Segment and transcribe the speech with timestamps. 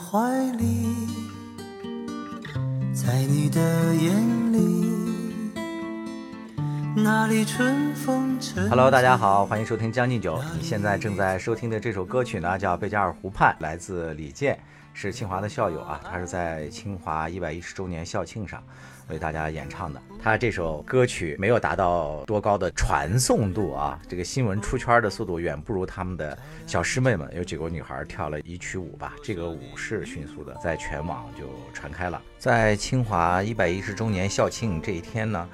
[0.00, 1.06] 怀里，
[2.94, 4.90] 在你的眼里，
[6.96, 8.68] 那里春风沉。
[8.70, 10.36] Hello，大家好，欢迎收听《将进酒》。
[10.56, 14.58] 你现在正在收听的这首歌曲呢，叫《贝加尔湖畔》，来自李健，
[14.94, 18.62] 是清华的校友啊，他是在清华一百一十周年校庆上
[19.10, 20.00] 为大家演唱的。
[20.22, 27.30] 他这首歌曲没有达到多高的传颂度啊，这个新闻出圈的速度远不如他们的小师妹们。
[27.34, 31.44] 有几个女孩跳了一曲舞吧，这个舞是迅速的在全网就
[31.74, 32.22] 传开了。
[32.38, 35.48] 在清华一百一十周年校庆这一天呢。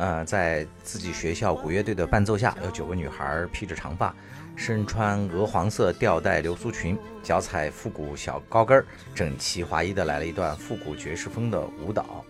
[0.00, 4.14] 呃，在自己学校古乐队的伴奏下，有九个女孩披着长发，
[4.54, 12.24] 身穿鹅黄色吊带流苏裙，脚踩复古小高跟儿，整齐划一的来了一段复古爵士风的舞蹈。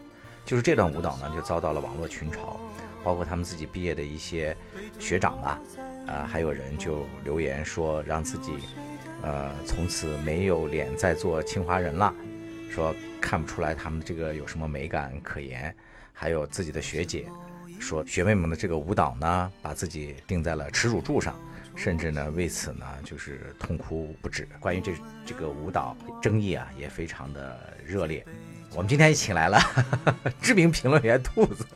[0.49, 2.57] 就是这段舞蹈呢，就遭到了网络群嘲，
[3.05, 4.57] 包括他们自己毕业的一些
[4.99, 5.61] 学长吧，
[6.07, 8.55] 啊、还有人就留言说让自己，
[9.21, 12.15] 呃，从此没有脸再做清华人了，
[12.71, 15.75] 说看不出来他们这个有什么美感可言。
[16.15, 17.27] 还有自己的学姐。
[17.79, 21.39] 说学妹们的这个舞蹈呢，把自己钉在了耻辱柱上，
[21.77, 24.49] 甚至呢为此呢就是痛哭不止。
[24.59, 24.93] 关于这
[25.27, 28.25] 这个舞蹈争议啊，也非常的热烈。
[28.75, 29.59] 我们今天请来了
[30.41, 31.67] 知名评论员兔子，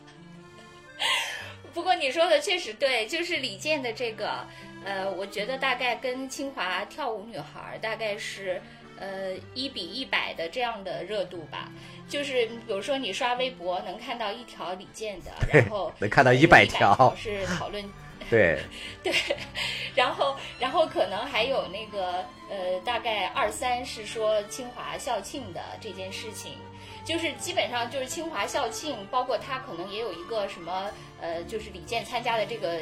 [1.74, 4.46] 不过你说的确实对，就是李健的这个，
[4.84, 8.60] 呃，我觉得大概跟清华跳舞女孩大概是。
[9.02, 11.70] 呃，一比一百的这样的热度吧，
[12.06, 17.82] 就是比如说你刷微博能看到一条李健的，然后能看到一百条是讨论，
[18.28, 18.60] 对
[19.02, 19.12] 对，
[19.94, 26.52] 然后然后可能还有那个呃，大概二三是说清华校庆的这件事情，
[27.04, 32.80] 就是基本上就是清华校庆，包括他可能也有一个什么呃，就是李健参加的这个。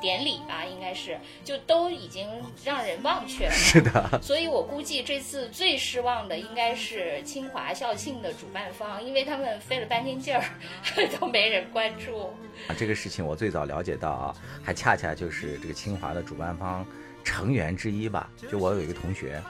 [0.00, 2.28] 典礼吧，应该是就都已经
[2.64, 3.52] 让人忘却了。
[3.52, 10.42] 是的， 所以我估计这次最失望的应该是清华校庆的主办方，因为他们费了半天劲儿
[11.18, 12.34] 都没人关注。
[12.68, 16.86] 啊这个事情我最早了解到啊，还恰恰就是这个清华的主办方
[17.24, 18.30] 成员之一吧。
[18.50, 19.42] 就我有一个同学，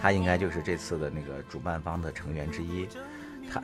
[0.00, 2.86] 他应该就是这次的那个主办方的成员之一。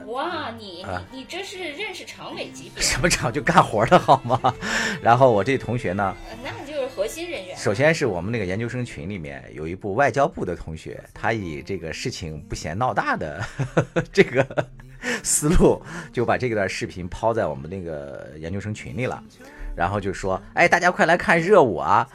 [0.07, 2.83] 哇，你你你这是认识常委级别？
[2.83, 4.55] 什么厂就干活的好吗？
[5.03, 7.57] 然后我这同学呢，那就是核心人员。
[7.57, 13.45] 首先是我们那个研究生群里面有一部外交部的同学，他以这个事情不嫌闹大的
[14.13, 14.69] 这个
[15.23, 15.81] 思路，
[16.13, 19.23] 就把这段视频抛在我们那个研究生群里了，
[19.77, 22.09] 然后就说：“哎，大家快来看热舞啊！”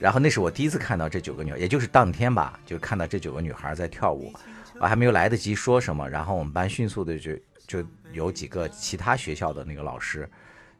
[0.00, 4.32] 然后那是我第一次看到这九个女孩，也就是当天吧，就看到这九个女孩在跳舞。
[4.80, 7.32] 我还没有来得及说什么，然后我们班迅速的就
[7.66, 10.28] 就有几个其他学校的那个老师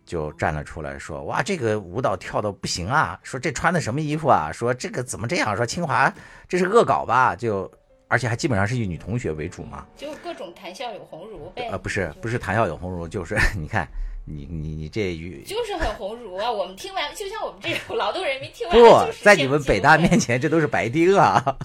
[0.07, 3.21] 就站了出来说：“哇，这个舞蹈跳的不行啊！
[3.23, 4.51] 说这穿的什么衣服啊？
[4.51, 5.55] 说这个怎么这样？
[5.55, 6.13] 说清华
[6.49, 7.37] 这是恶搞吧？
[7.37, 7.71] 就
[8.09, 11.69] 而且还基本上是以女同学为主嘛，就各种谈笑有鸿儒呗。
[11.71, 13.87] 呃，不是不是谈笑有鸿儒，就是 你看
[14.25, 16.51] 你你你这语就是很鸿儒啊！
[16.51, 21.57] 我们听完就像我们这种劳动人民听完不在你们北大面前，这都是白丁啊。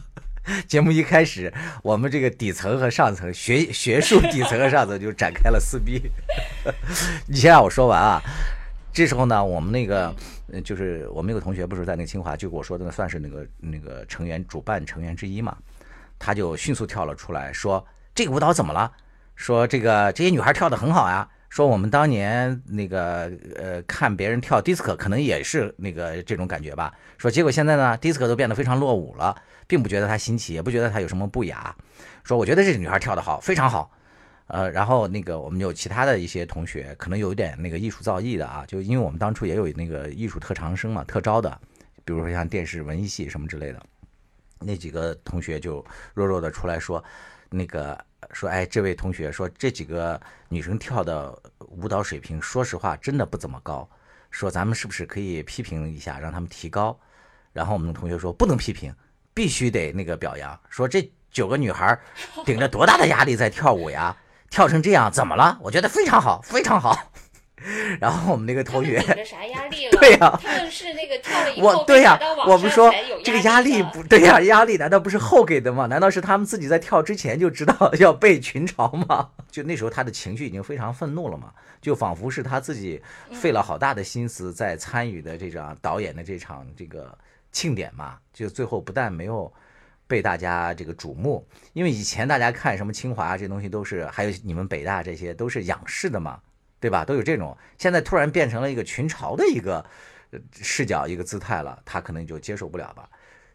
[0.68, 1.52] ”节目一开始，
[1.82, 6.02] 我们这个底层和上层学学术底层和上层就展开了撕逼。
[7.28, 8.22] 你先让我说完啊。
[8.94, 10.14] 这时候呢，我们那个
[10.64, 15.58] 就是我们有个同学不是在那个清华，就我说的算是那个那个成员主办成员之一嘛，
[16.18, 18.92] 他就迅速跳了出来，说这个舞蹈怎么了？
[19.36, 21.28] 说这个这些女孩跳的很好呀。
[21.56, 26.94] 说我们当年那个呃看别人跳 disco 可能也是那个这种感觉吧。
[27.18, 29.34] 说结果现在呢，disco 都变得非常落伍了，
[29.66, 31.74] 并不觉得它新奇，也不觉得它有什么不雅。
[32.26, 33.90] 说我觉得这个女孩跳得好，非常好。
[34.48, 41.58] 呃，然后那个我们有其他的一些同学，可能有一点那个艺术造诣的啊，就因为我们当初也有那个艺术特长生嘛，特招的，
[42.04, 43.82] 比如说像电视文艺系什么之类的，
[44.60, 45.76] 那几个同学就
[46.14, 47.02] 弱弱的出来说，
[47.50, 47.98] 那个。
[48.32, 50.20] 说，哎，这位同学说这几个
[50.50, 53.88] 女生跳的舞蹈水平，说实话真的不怎么高。
[54.32, 56.98] 说咱们是不是可以批评一下，让他们提高？
[57.54, 58.94] 然后我们同学说不能批评，
[59.34, 60.60] 必须得那个表扬。
[60.70, 61.98] 说这九个女孩
[62.46, 64.16] 顶着多大的压力在跳舞呀？
[64.50, 65.58] 跳成这样怎么了？
[65.62, 67.12] 我觉得非常好，非常好。
[68.00, 69.92] 然后我们那个同学顶着啥压力了？
[70.00, 75.86] 对呀、啊，他们是那个跳了以后对呀、啊，我们说这个压力不对呀、啊，压力难道不是后给的吗？
[75.88, 79.30] 难道是他们自己在跳之前就知道 要被群嘲吗？
[79.50, 81.52] 就那时候他的情绪已经非常愤怒了嘛，
[81.82, 83.02] 就仿佛是他自己
[83.32, 87.18] 费了好大的心思在参与的这场导演的这场这个
[87.52, 89.52] 庆典嘛，就最后不但没有。
[90.08, 96.40] 被大家这个瞩目，因为以前大家看什么清华这东西都是，还有你们北大这些都是仰视的嘛，
[96.86, 97.04] 对吧？
[97.04, 99.84] 都有这种，现在突然变成了一个群嘲的一个
[100.52, 103.10] 视角、一个姿态了，他可能就接受不了吧。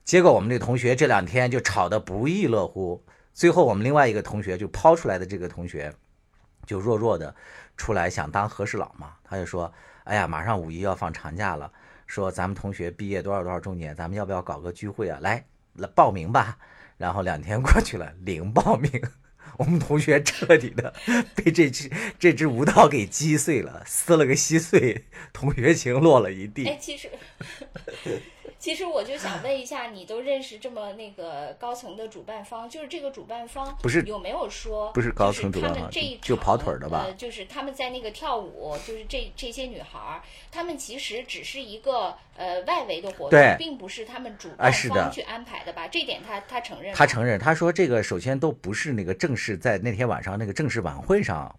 [0.04, 3.00] 结果我们这同学这两天就吵得不亦乐乎。
[3.32, 5.94] 最后我们另外一个同学就抛出来的这个同学，
[6.66, 7.32] 就弱弱的
[7.76, 9.72] 出来想当和事佬嘛，他就说
[10.02, 11.70] ：“哎呀，马上五一要放长假了，
[12.08, 15.20] 说咱们同学毕业多少多少周年，咱们要不要搞个聚会啊？
[15.22, 15.44] 来，
[15.74, 16.58] 来报名吧。”
[16.98, 18.90] 然后两天过去了，零报名。
[19.58, 20.94] 我们同学彻底的
[21.34, 26.66] 被这只这只舞蹈给击碎了，撕了个稀碎，同学情落了一地。
[26.66, 27.10] 哎，其实，
[28.60, 40.22] 其实我就想问一下，你都认识这么那个高层的主办方，就是这个主办方不是有没有说不是高层主办方这一就跑腿儿的吧呃，就是他们在那个跳舞，就是这这些女孩儿，
[40.52, 45.88] 她们其实只是一个呃外围的活动，并不是他们主办方去安排的吧？
[45.88, 46.94] 这点他他承认。
[46.94, 51.58] 他承认，他说这个首先都不是那个正式在那天晚上那个正式晚会上，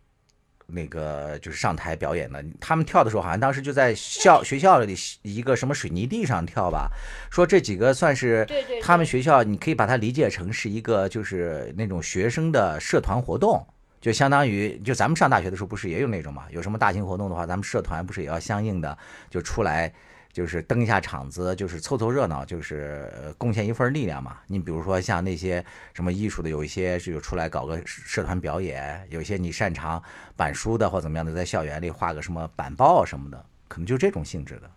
[0.71, 2.44] 那个就是上台表演的。
[2.59, 6.89] 他们跳的时候好像当时就在校学校里一个什么水泥地上跳吧。
[7.29, 8.47] 说这几个算是
[8.81, 13.65] 他们学校，你可以把它理解成是一个就是那种学生的社团活动。
[14.00, 16.45] 就相当于，就咱们上大学的时候不是也有那种嘛？
[16.50, 18.97] 有什么大型活动的话，咱们社团不是也要相应的
[19.29, 19.94] 就出来，
[20.31, 24.37] 就是登一下场子，就是凑凑热闹，就是呃贡献一份力量嘛。
[24.47, 25.63] 你比如说像那些
[25.93, 30.01] 什么艺术的，有一些是有出来搞个社团表演，有一些你擅长
[30.35, 34.71] 板书的或怎么样的，在校园里画个什么板报什么的，可能就这种性质的。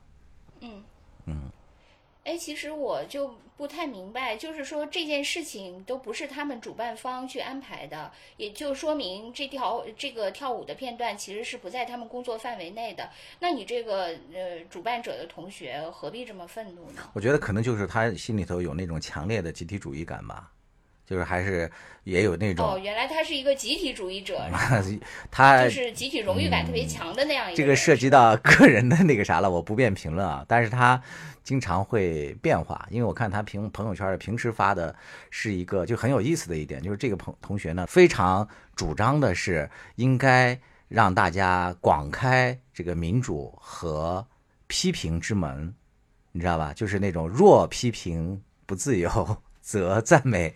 [2.24, 13.10] 哎，其实我就不太明白，就是说这件事情都不是他们主办方去安排的，也就说明这条这个跳舞的片段其实是不在他们工作范围内的。
[13.40, 17.02] 那你这个呃主办者的同学何必这么愤怒呢？
[17.12, 20.50] 我觉得可能就是他心里头有那种强烈的集体主义感吧，
[21.06, 21.70] 就是还是
[22.04, 24.40] 也有那种哦，原来他是一个集体主义者，
[25.30, 27.54] 他就是集体荣誉感特别强的那样一个。
[27.54, 30.44] 嗯这个涉及到个人的那个啥了，我不便评论啊。
[30.48, 31.00] 但是他
[31.44, 34.96] 经常会变化，因为我看他平朋友圈儿平时发的
[35.30, 40.58] 是一个就很有意思的一点，就是这个朋同学呢非常主张的是应该
[40.88, 44.26] 让大家广开这个民主和
[44.66, 45.74] 批评之门，
[46.32, 46.72] 你知道吧？
[46.74, 50.54] 就是那种若批评不自由， 则赞美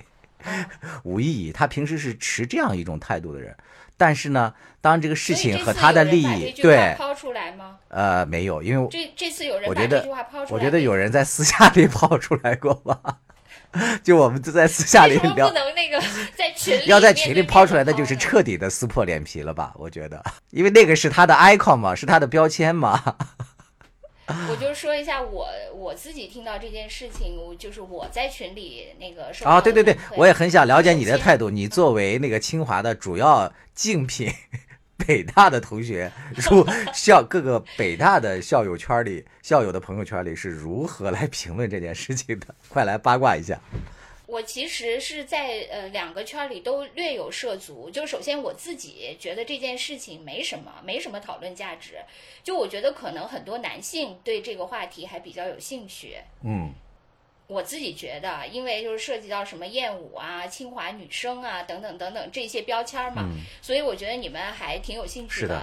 [1.05, 1.52] 无意义。
[1.52, 3.55] 他平时是持这样一种态度的人，
[3.98, 7.76] 但是呢，当这个事情和他的利益，对对，抛出来吗？
[7.88, 12.98] 呃，没有，因为这这次有人我觉得把这句话抛出来，我觉得有人在私下里抛出来过吧，
[14.04, 16.00] 就我们就在私下里聊不，能那个
[16.36, 19.72] 在群里要在群里抛出来，地那就是彻底的撕破脸皮了吧？
[19.76, 23.16] 我觉得，因为那个是他的 icon 嘛，是他的标签嘛。
[24.50, 31.50] 我就 说一下我我自己听到这件事情，我就是我在群里那个说啊，对对对我也很想了解你的态度。
[31.50, 34.30] 你作为那个清华的主要竞品，
[35.06, 42.54] 北大的同学，如 校各个北大的校友圈里、校友的朋友圈里是如何来评论这件事情的？
[42.69, 43.58] 快来八卦一下。
[44.28, 47.88] 我其实是在呃两个圈儿里都略有涉足。
[47.88, 51.94] 就首先我自己觉得这件事情没什么，没什么讨论价值。
[52.44, 56.19] 就我觉得可能很多男性对这个话题还比较有兴趣。
[56.44, 56.75] 嗯，
[57.46, 63.22] 我自己觉得，因为就是涉及到什么艳舞啊、清华女生啊等等等等这些标签儿嘛，
[63.62, 65.54] 所以我觉得你们还挺有兴趣的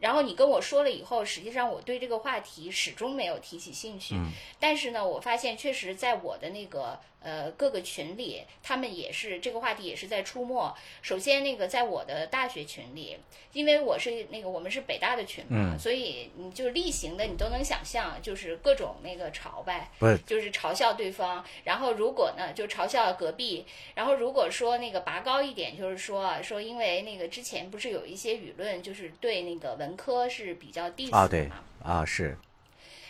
[0.00, 4.14] 然后你跟我说了以后，实际上我对这个话题始终没有提起兴趣。
[4.16, 10.72] 嗯但是呢，我发现确实在我的那个呃各个群里，他们也是这个话题也是在出没。
[11.02, 13.16] 首先那个在我的大学群里，
[13.52, 19.90] 因为我是那个我们是北大的群嘛，嗯所以你就例行的你都能想象，就是各种那个朝呗。
[20.26, 23.64] 就是嘲笑对方，然后如果呢就嘲笑隔壁，
[23.94, 31.64] 然后如果说那个拔高一点，就是说啊说因为那个之前不是有一些舆论，就是对那个文科是比较 diss 啊，的对嘛。
[31.82, 32.36] 啊，是，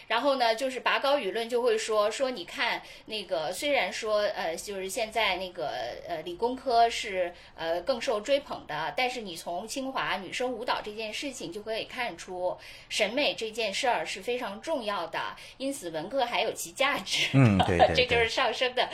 [0.09, 5.71] 然后呢，就是拔高舆论就会说说，你看那个虽然说呃，就是现在那个
[6.09, 12.57] 呃理工科是呃更受追捧的，但是你从清华女生舞蹈这件事情就可以看出，
[12.89, 15.21] 审美这件事儿是非常重要的，
[15.57, 17.31] 因此文科还有其价值。
[17.35, 18.89] 嗯， 对对这就是，上升的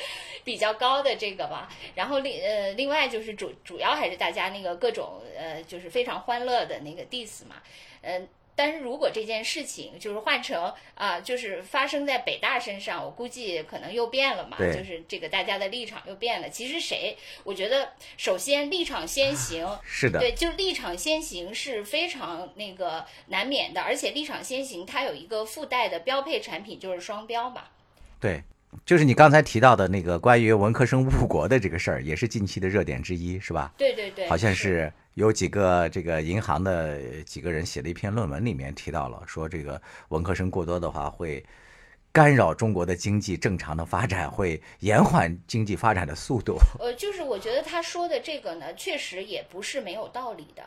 [0.44, 1.68] 比较高的这个吧。
[1.94, 7.56] 然后另呃，另外就是主主要还是大家那个各种呃，就是非常欢乐的那个 diss 嘛，
[8.02, 8.28] 嗯、
[8.60, 16.50] 但是如果这件事情就是换成啊、就是发生在北大身上，我估计可能又变了嘛，对就是这个大家的立场又变了。
[16.50, 27.64] 其实谁，我觉得首先立场先行，是的，对，就立场先行是非常那个难免的，而且立场先行它有一个附带的标配产品就是双标嘛。
[28.20, 28.42] 对，
[28.86, 33.72] 就是你刚才提到的那个关于文科生误国的这个事儿，也是近期的热点之一，是吧？
[33.76, 41.44] 对对对，好像是有几个这个银行的几个人写了一篇论文，里面提到了说这个文科生过多的话会
[42.12, 46.56] 干扰中国的经济正常的发展，会延缓经济发展的速度。
[46.78, 50.62] 呃，就是我觉得他说的这个呢，确实也不是没有道理的，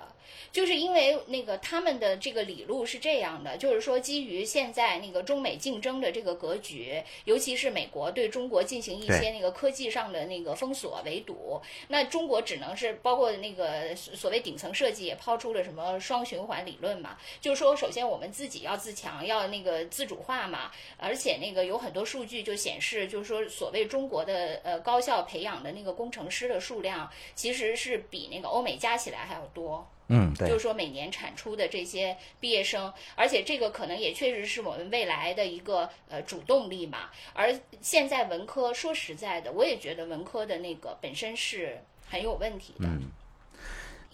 [0.52, 29.88] 就是因为那个他们的这个理路是这样的，就是说基于现在那个中美竞争的这个格局，尤其是美国对中国进行一些那个科技上的那个封锁围堵，那中国只能是包括那个所所谓顶层设计也抛出了什么双循环理论嘛，就是说首先我们自己要自强，要那个自主化嘛，而且那个有很多数据就显示，就是说所谓中国的呃高校培养的那个工程师的数量，其实是比那个欧美加起来还要多。
[30.14, 37.10] 嗯，对就是，说每年产出的这些毕业生，而且这个可能也确实是我们未来的一个呃主动力嘛。
[37.34, 42.86] 而现在文科说实在的，我也觉得文科的那个本身是很有问题的。
[42.86, 43.12] 嗯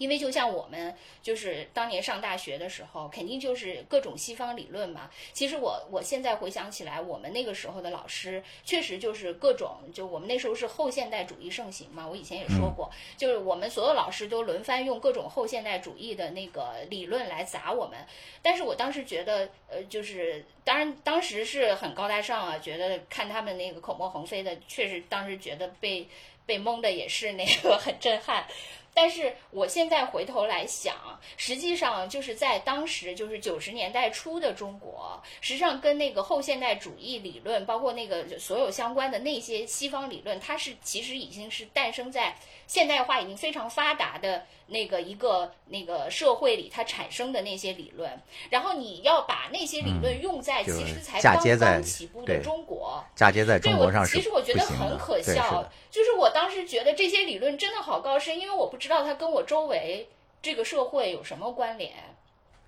[0.00, 5.10] 因为就像我们就是当年上大学的时候，肯定就是各种西方理论嘛。
[5.34, 12.08] 其实我我现在回想起来，我们那个时候的老师确实就是各种，就我们那时候是后现代主义盛行嘛。
[12.08, 17.98] 我以前也说过，就是我们所有老师都轮番用各种后现代主义的那个理论来砸我们。
[18.40, 26.08] 但是我当时觉得，呃，就是当然当时是很高大上啊，觉得看他们那个口沫横飞的，确实当时觉得被
[26.46, 28.46] 被蒙的也是那个 很震撼。
[28.92, 30.94] 但是我现在回头来想，
[31.36, 48.10] 实际上就是在当时，就是九十年代初的中国，实际上跟那个后现代主义理论，包括那个所有相关的那些西方理论，它是其实已经是诞生在现代化已经非常发达的那个一个那个社会里，它产生的那些理论，
[48.48, 53.58] 然后你要把那些理论用在其实才嫁刚刚起步的中国，嫁接在。
[53.58, 60.08] 中国上是其实我觉得很可笑，就是我当时觉得这些理论真的好高深，因为我不知道它跟我周围
[60.40, 61.92] 这个社会有什么关联。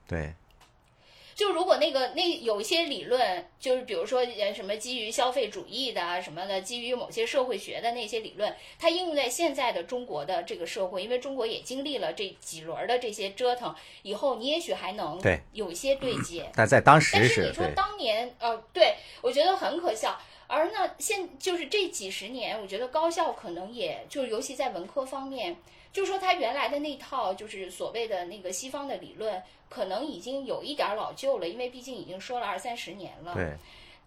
[0.07, 0.35] 对，
[1.35, 16.51] 就如果那个那有一些理论，就是比如说呃什么基于消费主义的啊什么的，基于某些社会学的那些理论，它应用在现在的中国的这个社会，因为中国也经历了这几轮的这些折腾，以后你也许还能对有一些对接。
[16.55, 20.21] 但在当但时是你说当年，呃，对我觉得很可笑。
[20.49, 25.57] 而呢，现就是这几十年，我觉得高校可能也就是，尤其在文科方面，
[25.93, 33.35] 就说他原来的那套就是所谓的那个西方的理论，可能已经有一点儿老旧了，因为毕竟已经说了二三十年了。
[33.35, 33.55] 对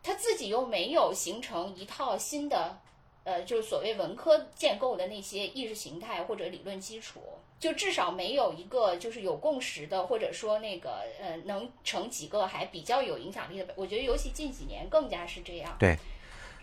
[0.02, 2.78] 他自己又没有形成一套新的，
[3.24, 7.22] 呃，就是所谓文科建构的那些意识形态或者理论基础，
[7.60, 13.74] 就至少没有一个就是有共识的，或者说那个呃能成几个还比较有影响力的。
[13.76, 15.76] 我觉得尤其近几年更加是这样。
[15.80, 15.98] 对。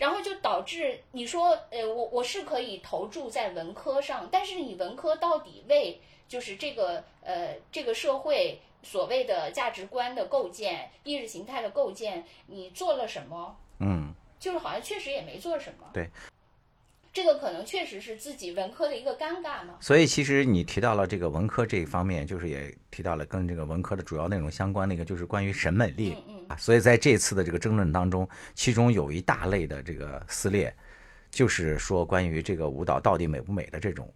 [0.03, 13.57] 然后就导致你说，呃，我我是可以投注在文科上，但是你文科到底为就是这个呃这个社会所谓的价值观的构建、意识形态的构建，你做了什么？
[13.79, 15.87] 嗯就是好像确实也没做什么。
[15.95, 16.11] 对，
[17.13, 19.77] 这个可能确实是自己文科的一个尴尬嘛。
[19.81, 26.17] 所以其实你提到了这个文科这一方面，就是也提到了跟这个文科的主要内容相关的一个，就是关于审美力。
[26.59, 30.75] 所以在这次的这个争论当中，其中有一大类的这个撕裂，
[31.31, 34.13] 就是说关于这个舞蹈到底美不美的这种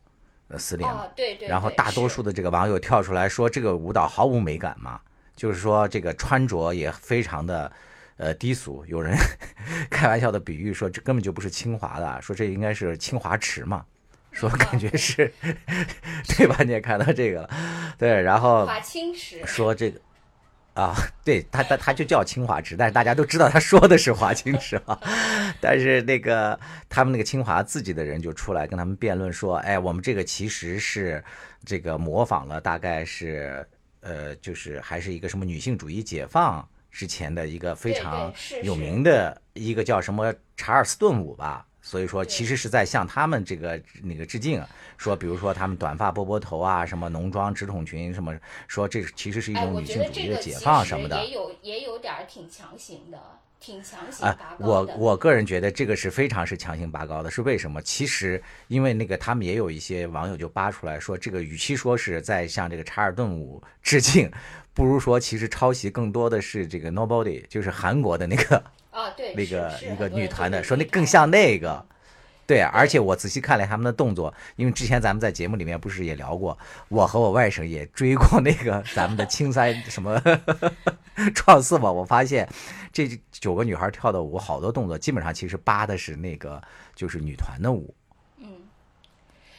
[0.49, 0.93] 呃撕裂嘛。
[0.93, 1.49] 啊，对对。
[1.49, 5.01] 然后大多数的这个网友跳出来说，这个舞蹈毫无美感嘛，
[5.35, 7.73] 就是说这个穿着也非常的
[8.19, 8.85] 呃低俗。
[8.87, 9.17] 有人
[9.91, 13.85] 开玩笑的比喻说，这根本就不是清华的，说这应该是清华池嘛，
[14.31, 15.33] 说感觉是，
[16.37, 16.63] 对吧？
[16.63, 17.51] 你也看到这个了，
[17.97, 19.45] 对，然后华清池。
[19.47, 19.99] 说这个。
[20.77, 25.01] 啊， 对他他他就叫清华池，但是大家都知道他说的是华清池啊。
[25.61, 31.25] 但是那个他们那个清华自己的人就出来跟他们辩论说，哎，我们这个其实是
[31.65, 33.67] 这个模仿了，大概是
[34.01, 41.67] 呃，就是还是一个什么女性主义解放之前的一个非常有名的一个叫什么查尔斯顿舞吧。
[41.87, 44.61] 所以说，其实是在向他们这个那个致敬，
[44.97, 51.25] 说比如说他们短发波波头啊，什么浓妆直筒裙，什么说这其实是一哎，种女性主义的解放什么的。
[51.25, 53.17] 也有也有点挺强行的，
[53.61, 54.97] 挺强行啊拔，高我。
[54.99, 57.81] 我个人觉得这个是非常是强行拔高的，是为什么？
[57.81, 64.29] 其实因为那个他们也有一些网友就扒出来说，这个与其说是在向这个查尔顿舞致敬，
[64.75, 68.61] 不如说其实抄袭更多的是这个 Nobody，就是韩国的那个
[68.97, 71.85] 啊，对，那个一个女团的，说那更像那个。
[72.47, 76.57] 对，而且我仔细看了他们的动作，因为之前咱们在节目里面不是也聊过，
[76.89, 80.23] 我和我外甥也追过那个 咱们的青三什么
[81.35, 82.49] 创四嘛，我发现
[82.93, 86.63] 这九个女孩跳的舞好多动作，基本上其实扒的是那个
[86.95, 87.93] 就是女团的舞。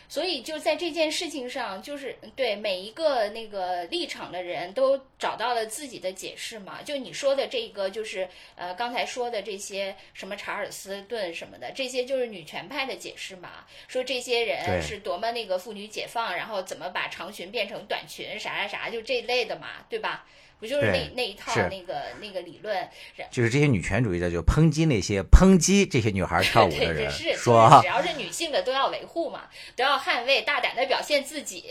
[0.09, 6.81] 所以就在这件事情上，就是对每一个那个立场的人都找到了自己的解释嘛。
[6.81, 13.65] 就你说的这个，就是呃刚才说的这些什么查尔斯顿什么的，这些就是女权派的解释嘛。
[13.87, 20.25] 说这些人是多么那个妇女解放，然后怎么把长裙变成短裙，啥啥啥，就这一类的嘛，对吧？
[20.59, 22.87] 不就是那那一套那个那个理论？
[23.29, 29.43] 就是这些女权主义者就抨击那些抨击这些女孩跳舞的，人，说 只要是女性的都要维护嘛，
[29.75, 31.65] 都要捍卫，大胆的表现自己。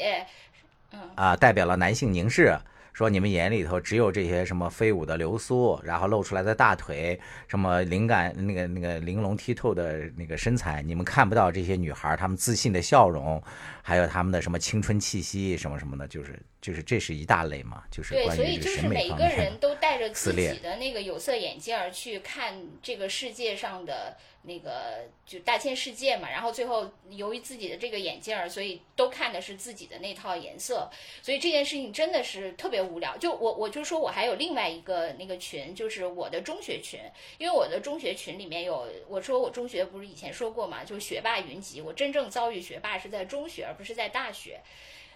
[0.93, 2.59] 嗯啊，代表了男性凝视，
[2.97, 13.43] 说你们眼里头只有这些什么飞舞的流苏，然后露出来的大腿，什么灵感那个那个玲珑剔透的那个身材，你们看不到这些女孩她们自信的笑容，
[13.83, 19.27] 还有她们的什么青春气息什么什么的，就是就是这是一大类嘛，就是对，关所以于这个审就是每一个。
[19.29, 30.89] 人都带着自己的那个有色眼镜儿去看这个世界上的那个就大千世界嘛，然后最后由于自己的这个眼镜儿，所以都看的是自己的那套颜色，
[31.21, 33.17] 所以这件事情真的是特别无聊。
[33.17, 37.01] 就我我就说我还有另外一个那个群，就是我的中学群，
[37.39, 44.61] 因为我的中学群里面有我说我中学不是以前说过嘛，就学霸云集，我真正遭遇学霸是在中学，而不是在大学。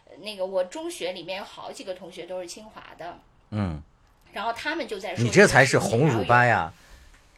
[0.07, 3.17] 呃那个我中学里面有好几个同学都是清华的，
[3.51, 3.81] 嗯，
[4.33, 6.49] 然后他们就在说你这才是红乳班。
[6.49, 6.73] 呀，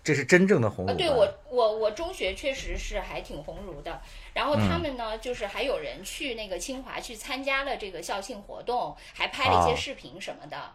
[0.05, 1.29] 这是真正的红乳然后有班。
[1.29, 4.03] 啊，对我我我中学确实是还挺红儒的，
[4.35, 10.73] 然后他们呢，就是还有人去那个清华去参加了这个校庆活动，还拍了一些哦视频什么的。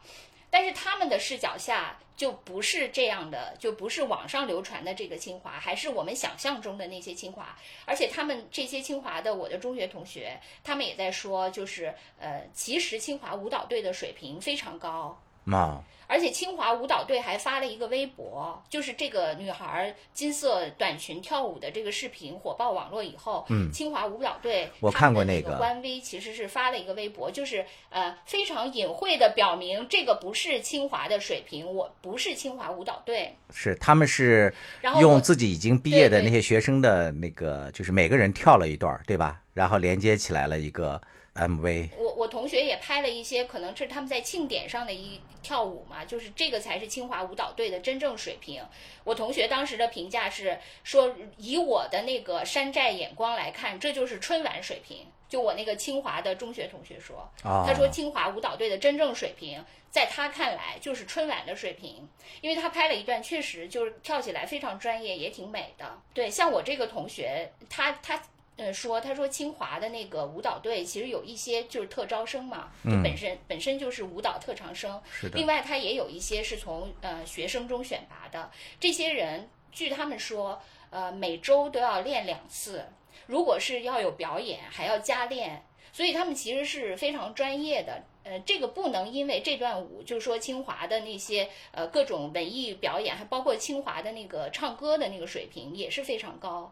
[0.50, 7.54] 但是他们的视角下就不是这样的，就不是网上流传的这个清华，还是我们想象中的那些清华。
[7.86, 15.22] 而且他们这些清华的我的中学同学，他们也在说，就是呃，其实清华舞蹈队的水平非常高。
[15.48, 33.36] 嘛，而且清华舞蹈队还发了一个微博，就是这个女孩金色短裙跳舞的这个视频火爆网络以后，嗯，清华舞蹈队我看过那个官微其实是发了一个微博，就是呃非常隐晦的表明这个不是清华的水平，我不是清华舞蹈队。
[33.54, 34.54] 是他们是
[35.00, 39.42] 用自己已经毕业的那些学生的那个，就是每个人跳了一段，对吧？
[39.54, 41.02] 然后连接起来了一个
[41.38, 41.89] MV。
[41.97, 48.62] 我我同学也拍了一些，可能是他们在庆典上的一跳舞嘛，就是这个才是清华舞蹈队的真正水平。
[49.04, 55.06] 我同学当时的评价是说，以我的那个山寨眼光来看，这就是春晚水平。
[55.30, 62.08] 就我那个清华的中学同学说，啊他说清华舞蹈队的真正水平，在他看来就是春晚的水平，
[62.39, 66.00] 因为他拍了一段，确实就是跳起来非常专业，也挺美的。
[66.13, 68.23] 对，像我这个同学，他他
[68.58, 75.38] 呃说，他说清华的那个舞蹈队其实有一些就是特招生嘛，就本身、本身就是舞蹈特长生，是的。
[75.38, 82.86] 另外他也有一些是从呃学生中选拔的，这些人据他们说，呃每周都要练两次，
[83.28, 85.63] 如果是要有表演，还要加练。
[85.93, 96.72] 所以他们其实是非常专业的，呃，这个不能因为这段舞，就是说清华的那些呃各种文艺表演，还包括清华的那个唱歌的那个水平也是非常高，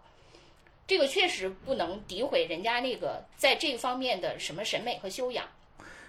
[0.88, 5.44] 这个确实不能诋毁人家那个在这方面的什么审美和修养。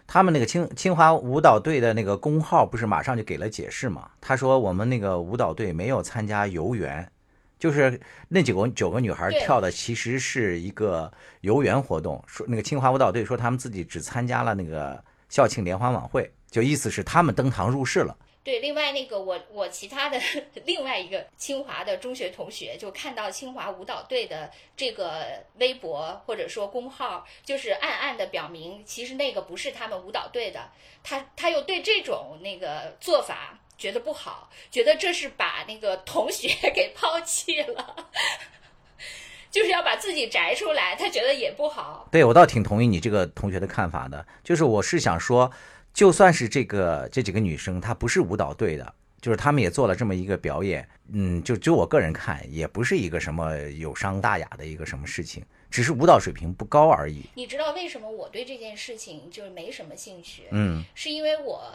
[0.07, 4.11] 他们那个清清华舞蹈队的那个公号不是马上就给了解释吗？
[4.21, 7.11] 他说我们那个舞蹈队没有参加游园，
[7.59, 11.11] 就是那九个九个女孩跳的其实是一个
[11.41, 12.23] 游园活动。
[12.27, 18.17] 说那个清华舞蹈队说他们自己只参加了那个校庆联欢晚会，就意思是他们登堂入室了。
[18.47, 20.17] 对，另外那个我我其他的
[20.65, 30.71] 另外一个清华的中学同学就看到清华舞蹈队的这个微博或者说公号，就是暗暗的表明，其实那个不是他们舞蹈队的，
[31.03, 37.97] 他他又对这种那个做法觉得不好，觉得这是把那个同学 给抛弃了。
[39.51, 42.07] 就是要把自己摘出来，他觉得也不好。
[42.13, 45.51] 对我倒挺同意你这个同学的看法的，就是我是想说，
[45.97, 57.23] 就算是这个这几个女生她不是舞蹈队的，就是她们也做了这么一个表演，嗯，就就我个人看，也不是一个什么有伤大雅的一个什么事情，只是舞蹈水平不高而已。
[57.35, 60.43] 你知道为什么我对这件事情就是没什么兴趣？
[60.51, 61.73] 嗯，是因为我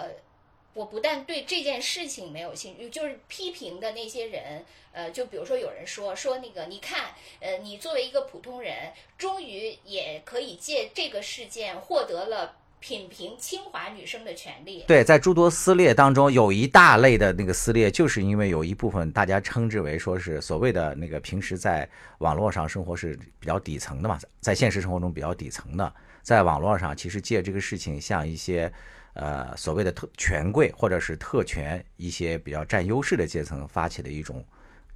[0.75, 14.83] 我不但对这件事情没有兴趣，就是批评的那些人，呃，就比如说有人说说那个，你看，呃，你作为一个普通人，终于也可以借这个事件获得了品评清华女生的权利。
[14.87, 28.71] 对，在诸多撕裂当中，有一大类的那个撕裂，就是因为有一部分大家称之为说是所谓的那个平时在网络上生活是比较底层的嘛，在现实生活中比较底层的，在网络上其实借这个事情向一些
[29.13, 34.43] 呃所谓的特权贵或者是特权一些比较占优势的阶层发起的一种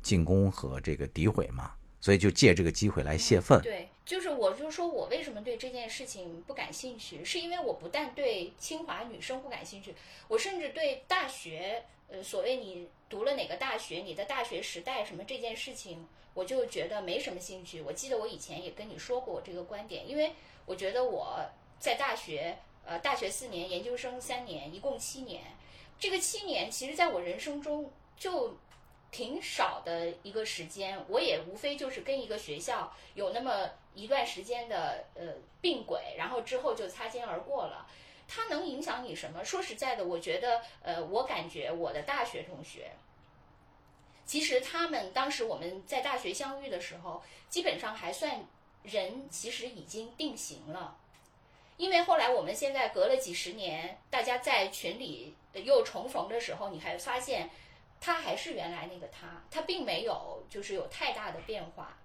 [0.01, 1.69] 进攻和这个诋毁嘛，
[2.01, 3.61] 所以就借这个机会来泄愤。
[3.61, 9.95] 对，就是我就说我为什么对这件事情不感兴趣，是因为我不但对清华女生不感兴趣，
[10.27, 17.81] 我甚至对大学，呃，所谓你读了哪个大学，你的大学时代什么这件事情，我就觉得没什么兴趣。
[17.81, 20.33] 我记得我以前也跟你说过我这个观点，因为
[20.67, 21.43] 我觉得我
[21.79, 25.41] 在大学，呃，大学四年，研究生三年，一共七年，
[25.99, 28.55] 这个七年其实在我人生中就。
[29.15, 37.87] 挺少的一个时间，我也无非就是跟一个学校有那么一段时间的呃并轨，然后之后就擦肩而过了。
[38.27, 39.45] 它能影响你什么？
[39.45, 42.91] 说实在的，我觉得呃，我感觉我的大学同学，
[44.25, 48.45] 其实他们当时我们在大学相遇的时候，基本上还算
[48.83, 50.97] 人，其实已经定型了。
[51.77, 57.49] 因为后来我们现在隔了几十年，大家在群里又重逢的时候，你还发现。
[57.99, 61.97] 他还是原来那个他，他并没有就是有太大的变化，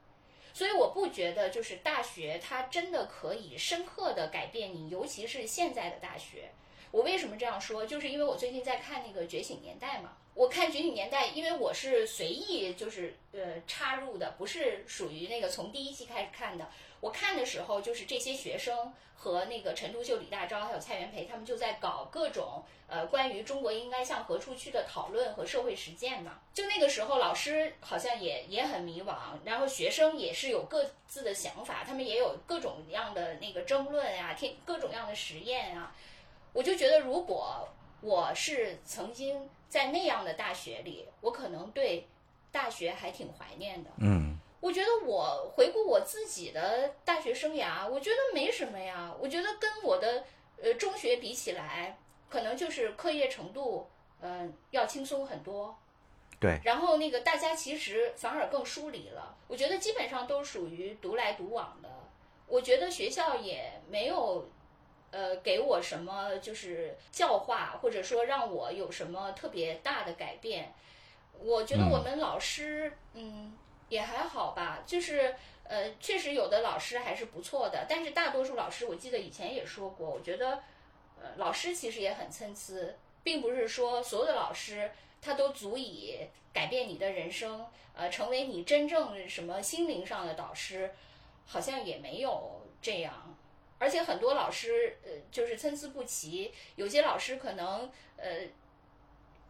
[0.53, 6.51] 所以我不觉得就是大学它真的可以深刻的改变你，尤其是现在的大学。
[6.91, 7.87] 我为什么这样说？
[7.87, 10.17] 就是因为我最近在看那个《觉醒年代》嘛。
[10.35, 16.69] 我看《觉醒年代》，因为我是随意就是呃插入的，不是属于那个从第一期开始看的。
[17.01, 26.41] 我看的时候，就是这些学生和那个陈独秀、李大钊还有蔡元培，他们就在搞各种呃关于中国应该向何处去的讨论和社会实践嘛。
[26.53, 35.95] 就那个时候，老师好像也也很迷茫，然后学生也是有各自的想法，他们也有各种样的那个争论呀，天各种样的实验啊。
[36.53, 37.69] 我就觉得，如果
[38.01, 42.07] 我是曾经在那样的大学里，我可能对
[42.51, 43.91] 大学还挺怀念的。
[43.99, 44.39] 嗯。
[44.61, 49.11] 我觉得我回顾我自己的大学生涯，我觉得没什么呀。
[49.19, 50.23] 我觉得跟我的
[50.63, 53.89] 呃中学比起来，可能就是课业程度
[54.21, 55.75] 嗯要轻松很多。
[56.39, 56.61] 对。
[56.63, 59.35] 然后那个大家其实反而更疏离了。
[59.49, 61.89] 我觉得基本上都属于独来独往的。
[62.47, 64.47] 我觉得学校也没有
[65.11, 70.75] 呃给我什么就是教化，或者说让我有什么特别大的改变。
[71.39, 73.57] 我觉得我们老师嗯。
[73.91, 80.63] 也还好吧，就是呃，确实有的老师还是不错的，但是大多数老师，我记得以前也说过，我觉得，
[81.21, 86.17] 呃，老师其实也很参差，并不是说所有的老师他都足以
[86.53, 90.91] 改变你的人生，呃，成为你真正什么心灵上的导师，
[91.47, 93.37] 好像也没有这样，
[93.79, 98.47] 而且很多老师呃就是参差不齐，有些老师可能呃，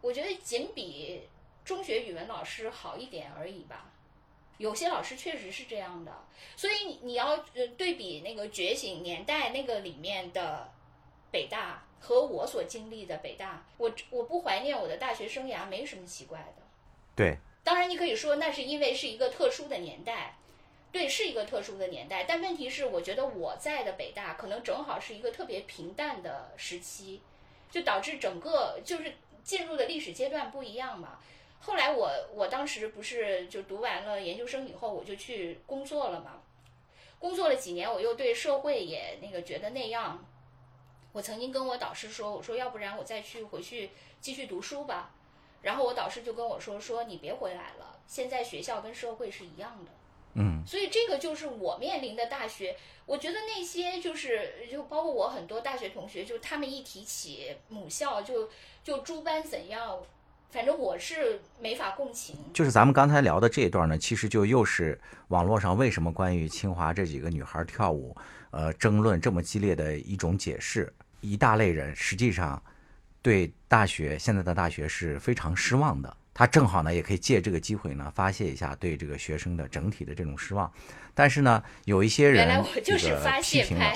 [0.01, 1.27] 我觉得仅比
[1.63, 3.90] 中学语文老师好一点而已吧。
[4.61, 6.11] 有些老师确实是这样的，
[6.55, 10.71] 所以你你要呃对比那个觉醒年代那个里面的
[11.31, 16.63] 北大和我所经历的北大，我我不怀念我的大学生涯没什么奇怪的。
[17.15, 20.37] 对，当然你可以说那是因为是一个特殊的年代，
[20.91, 22.23] 对，是一个特殊的年代。
[22.23, 27.21] 但问题是，我觉得我在的北大可能正好是一个特别平淡的时期，
[27.69, 31.19] 就导致整个就是进入的历史阶段不一样嘛。
[31.61, 36.41] 后来我我当时不是就读完了研究生以后，我就去工作了嘛。
[37.19, 40.25] 工作了几年，我又对社会也那个觉得那样。
[41.11, 45.11] 我曾经跟我导师说，我说要不然我再去回去继续读书吧。
[45.61, 49.91] 然后我导师就跟我说，说你别回来了，现在学校跟社会是一样的。
[50.33, 50.63] 嗯。
[50.65, 52.75] 所以这个就是我面临的大学。
[53.05, 58.49] 我觉得那些就是就包括我很多大学同学，就他们一提起母校，就
[58.83, 60.01] 就诸般怎样。
[60.51, 62.35] 反正我是没法共情。
[62.53, 68.15] 就是咱们刚才聊的这一段呢，其实就又是网络上为什么关于清华这几个女孩跳舞，
[68.51, 70.91] 呃，争论这么激烈的一种解释。
[71.21, 72.61] 一大类人实际上
[73.21, 80.69] 对大学现在的大学是非常失望的，他正好呢也可以借这个机会呢发泄一下对这个学生的整体的这种失望。
[81.13, 83.93] 但是呢，有一些人就是批评了，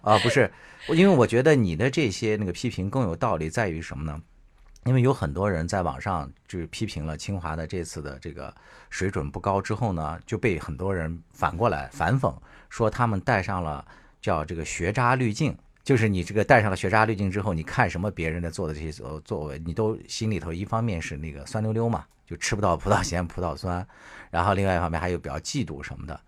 [0.00, 0.50] 啊，不是，
[0.88, 4.22] 因为我觉得你的这些那个批评更有道理，在于什么呢？
[4.86, 8.54] 因为有很多人在网上就是批评了清华的这次的这个
[8.88, 12.32] 水准不高之后呢，就被很多人反过来反讽，
[12.70, 13.84] 说他们戴上了
[14.20, 23.86] 叫这个学渣滤镜，就是你这个戴上了学渣滤镜之后，你看什么别人的做的这些作作为，你都心里头一方面是那个酸溜溜嘛，就吃不到葡萄咸葡萄酸，
[24.30, 26.20] 然后另外一方面还有比较嫉妒什么的，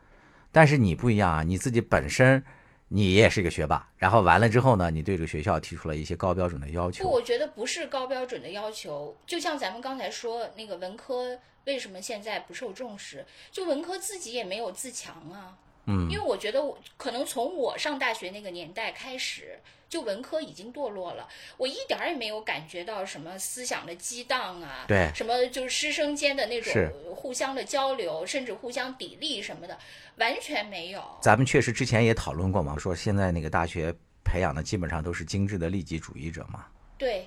[0.50, 2.44] 但是你不一样啊，你自己本身。
[2.88, 7.04] 你也是一个学霸，然后完了之后呢，你对这个学校提出了一些高标准的要求。
[7.04, 9.14] 不，我觉得不是高标准的要求。
[9.26, 15.58] 就像咱们刚才说那个文科为什么现在不受重视，就文科自己也没有自强啊。
[15.88, 29.78] 嗯因为我觉得我可能从我上大学那个年代开始，就文科已经堕落了，我一点儿也没有感觉到什么思想的激荡啊，对什么就是师生间的那种互相的交流，甚至互相砥砺什么的，
[30.16, 31.02] 完全没有。
[31.22, 36.66] 咱们确实之前也讨论过嘛，说现在那个大学培养的基本上都是精致的利己主义者嘛。
[36.98, 37.26] 对，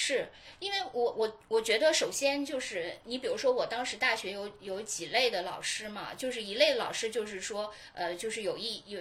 [0.00, 0.28] 是
[0.60, 9.00] 因为我我我觉得，首先就是你比如说，我当时大学有有几类的老师嘛，就是一类老师就是说，呃，就是有一有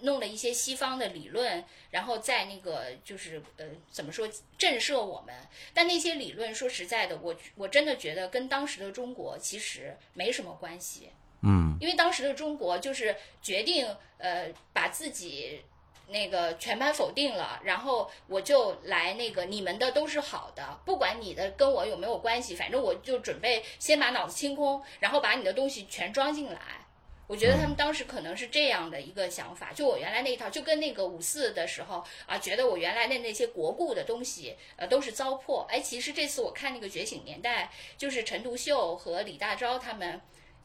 [0.00, 5.34] 弄了一些西方的理论，然后在那个就是呃怎么说震慑我们，
[5.74, 11.10] 但那些理论说实在的，我我真的觉得跟当时的中国其实没什么关系。
[11.42, 15.60] 嗯，因为当时的中国就是决定呃把自己
[16.08, 26.60] 那个全盘否定了，然后我就来那个你们的都是好的，不管你的跟我有没有关系，反正我就准备先把脑子清空，然后把你的东西全装进来。
[27.26, 35.66] 我觉得他们当时可能是这样的一个想法，就我原来那一套，就跟那个五四的时候啊，觉得我原来的那些国故的东西，呃，都是糟粕。
[35.66, 37.64] 哎，其实这次我看那个《觉醒年代》，
[38.00, 40.18] 就是陈独秀和李大钊他们，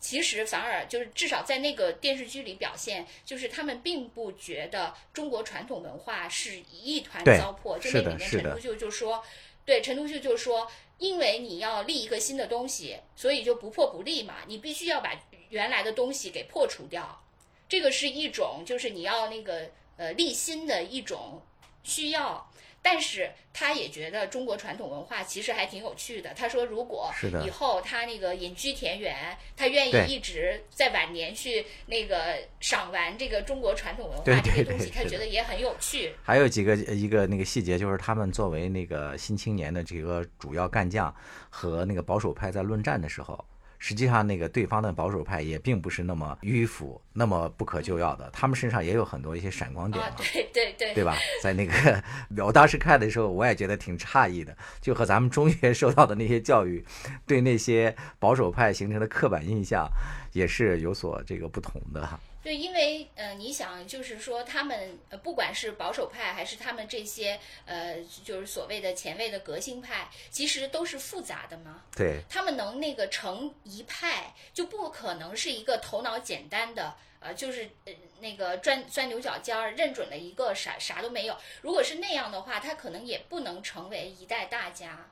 [0.03, 7.79] 其实反而就是至少在那个电视剧里表现，就是他们并不觉得中国传统文化是一团糟粕。
[7.79, 9.23] 就那里面陈独秀就说，
[9.63, 17.23] 对陈独秀就说，因为你要立一个新的东西，所以就不破不立嘛，你必须要把原来的东西给破除掉。
[17.69, 21.41] 这个是一种就是你要那个呃立新的一种
[21.81, 22.51] 需要。
[22.83, 26.33] 但是他也觉得中国传统文化其实还挺有趣的。
[26.35, 36.13] 他说，如果是的以后他那个隐居田园，他愿意一直在晚年去那个赏玩这个中国传统文化这些东西，他觉得也很有趣。
[36.21, 41.13] 还有几个一个那个细节，就是他们作为那个新青年的这个主要干将
[41.49, 43.43] 和那个保守派在论战的时候，
[43.85, 51.17] 实际上那个对方的保守派也并不是那么迂腐、那么不可救药的，他们身上也有很多一些闪光点啊嘛。，对对对，对吧？
[51.41, 52.01] 在那个
[52.37, 56.81] 我当时看的时候，我也觉得挺诧异的，就和咱们中学受到的那些教育，
[57.27, 59.85] 对那些保守派形成的刻板印象，
[60.31, 62.17] 也是有所这个不同的哈。
[62.43, 71.81] 对，因为呃，你想，就是说，他们呃，不管是保守派还是他们这些呃，就是所谓的前卫的革新派，其实都是复杂的嘛。
[71.95, 81.37] 对，他们能那个成一派，就不可能是一个头脑简单的，呃，就是呃那个钻钻牛角尖儿，认准了一个啥啥都没有。
[81.61, 85.09] 如果是那样的话，他可能也不能成为一代大家。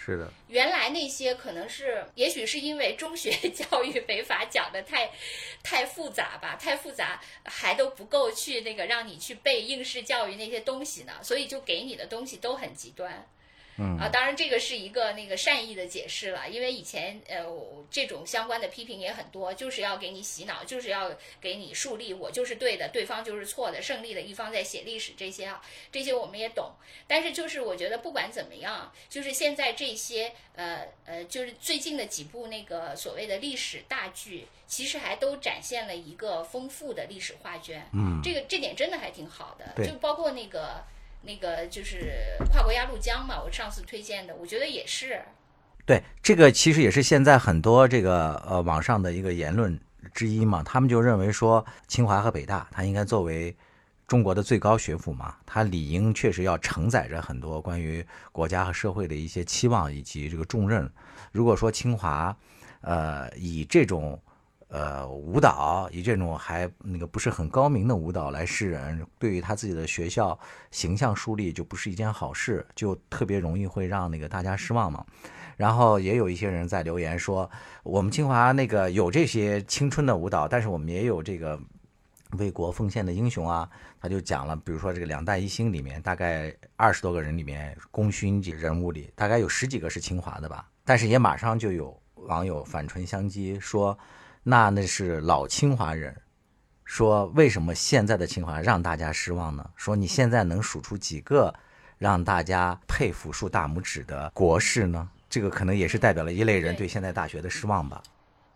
[0.00, 5.10] 是的，原来那些可能是，也许是因为中学教育没法讲的太，
[5.62, 13.26] 太复杂吧，太复杂还都不够去那个让你去背应试教育那些东西呢，所以就给你的东西都很极端。
[13.78, 21.10] 嗯啊，当然这个是一个那个善意的解释了，因为以前呃我这种相关的批评也很多，就是要给你洗脑，就是要
[21.40, 25.62] 给你树立我就是对的，对方就是错的，胜利的一方在写历史这些啊，
[25.92, 26.72] 这些我们也懂。
[27.06, 37.88] 但是就是我觉得不管怎么样，就是现在这些呃呃，就是最近的几部那个所谓的历史大剧，其实还都展现了一个丰富的历史画卷。
[37.94, 40.84] 嗯，这个这点真的还挺好的，就包括那个
[41.22, 42.12] 那个就是
[42.50, 45.20] 跨国鸭绿江嘛，我上次推荐的，我觉得也是。
[45.84, 49.78] 对，这个其实也是现在很多这个呃网上的一个言论
[50.12, 53.56] 之一嘛，他们就认为说清华和北大它应该作为
[54.06, 60.90] 中国的最高学府嘛，它理应确实要承载着很多关于国家和社会的一些期望以及这个重任。
[61.32, 62.34] 如果说清华，
[62.80, 64.18] 呃，以这种
[64.68, 70.38] 呃舞蹈，以这种还那个不是很高明的舞蹈来示人，对于他自己的学校
[70.70, 75.04] 形象树立就不是一件好事，就特别容易会让那个大家失望嘛。
[75.56, 77.50] 然后也有一些人在留言说，
[77.82, 81.58] 我们清华那个有这些青春的舞蹈，但是我们也有这个
[82.38, 83.68] 为国奉献的英雄啊。
[84.00, 90.68] 他就讲了，比如说这个两弹一星里面，大概二十多个人里面，功勋人物里，大概有十几个是清华的吧。
[90.84, 93.98] 但是也马上就有网友反唇相讥说，
[94.48, 96.16] 那那是老清华人。
[96.86, 99.70] 说为什么现在的清华让大家失望呢？
[99.76, 101.54] 说你现在能数出几个
[101.98, 105.06] 让大家佩服、竖大拇指的国士呢？
[105.28, 108.02] 这个可能也是代表了一类人对对现在大学的失望吧。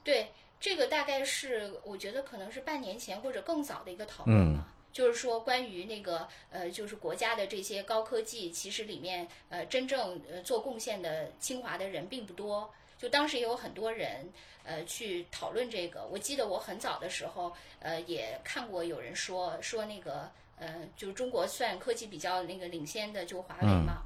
[0.02, 0.28] 对，
[0.58, 4.68] 这个大概是我觉得可能是半年前或者更早的一个讨论嗯了。
[4.94, 12.72] 就是说，关于那个呃，就是国家的这些高科技，其实里面呃，真正呃做贡献的清华的人并不多。
[13.02, 16.06] 就当时也有很多人呃去讨论这个。
[16.06, 24.04] 我记得我很早的时候呃也看过有人说说那个呃，就是中国算科技比较那个领先的就华为嘛。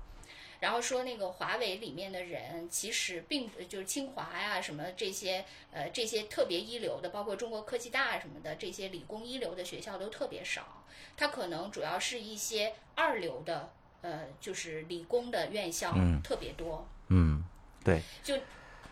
[0.59, 10.83] 然后说那个华为里面的人其实并不就是清华呀、什么这些呃这些特别一流的，包括中国科技大什么的这些理工一流的学校都特别少，
[11.15, 16.89] 它可能主要是一些二流的呃就是理工的院校嗯特别多。
[17.09, 17.45] 嗯，
[17.85, 18.35] 对，就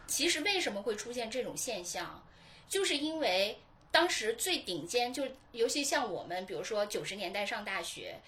[0.06, 2.24] 其实为什么会出现这种现象，
[2.68, 3.58] 就是因为
[3.90, 8.20] 当时最顶尖，就尤其像我们，比如说九十年代上大学，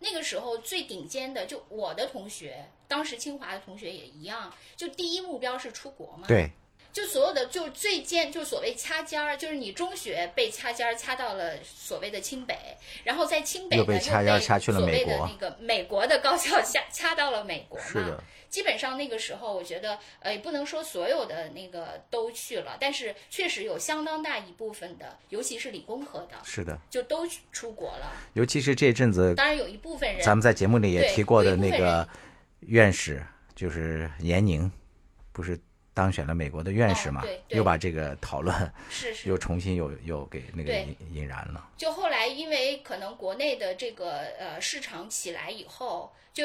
[0.00, 6.26] 那个时候最顶尖的，就我的同学，当时清华的同学也一样，就第一目标是出国嘛。
[6.28, 6.50] 对，
[6.94, 12.56] 就所有的就是最尖，就是所谓掐尖儿，就是你中学被掐尖儿掐到了所谓的清北，
[13.02, 17.84] 然后在清北呢又被掐尖掐去了所谓美国的那个美国的高校掐掐到了美国嘛。
[17.84, 28.12] 是的，基本上那个时候，我觉得呃，也不能说所有的那个都去了，但是确实有相当大一部分的，尤其是理工科的，是的，就都出国了。
[28.34, 32.08] 尤其是这阵子，当然有一部分人，咱们在节目里也提过的那个
[32.60, 33.20] 院士，
[33.56, 34.70] 就是闫宁，
[35.32, 35.58] 不是
[35.94, 37.20] 当选了美国的院士嘛？
[37.22, 38.54] 哦对对又把这个讨论
[38.90, 41.68] 是是 又重新又又给那个引引燃了。
[41.76, 46.44] 就后来因为可能国内的这个呃市场起来以后，就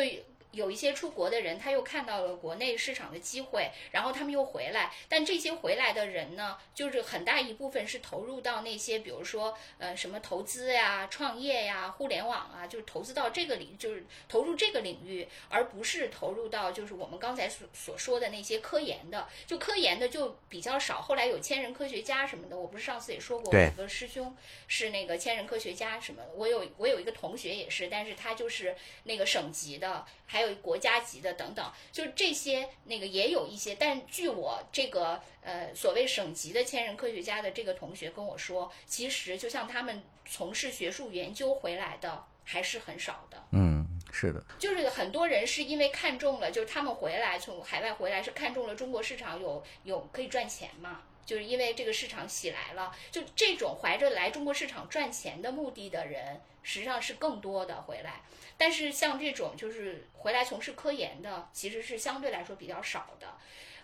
[0.51, 4.91] 有一些出国的人，他又看到了国内市场的机会，然后他们又回来。
[5.07, 19.27] 但这些回来的人呢，就是很大一部分是投入到那些，比如说呃什么投资呀、创业呀、互联网啊，就是投资到这个领，就是投入这个领域，而不是投入到就是我们刚才所所说的那些科研的。
[19.45, 21.01] 就科研的就比较少。
[21.01, 24.35] 后来有千人科学家什么的，我不是上次也说过，我有个师兄
[24.67, 43.43] 是那个千人科学家什么，我有我有一个同学也是，但是他就是那个省级的，还有国家级的等等，就是这些那个也有一些，但据我这个呃所谓省级的千人科学家的这个同学跟我说，其实就像他们从事学术研究回来的还是很少的。
[43.51, 58.21] 嗯，是的，就是很多人是因为看中了，就是他们回来从海外回来是看中了中国市场有有可以赚钱嘛，就是因为这个市场起来了，就这种怀着来中国市场赚钱的目的的人，实际上是更多的回来。
[58.57, 63.27] 但是像这种就是回来从事科研的，其实是相对来说比较少的，